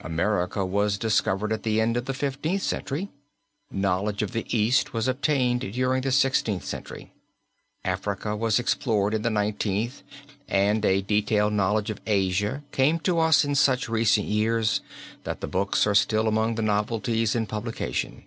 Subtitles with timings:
[0.00, 3.10] America was discovered at the end of the Fifteenth Century.
[3.70, 7.12] Knowledge of the East was obtained during the Sixteenth Century.
[7.84, 10.02] Africa was explored in the Nineteenth
[10.48, 14.80] and a detailed knowledge of Asia came to us in such recent years
[15.22, 18.24] that the books are still among the novelties of publication.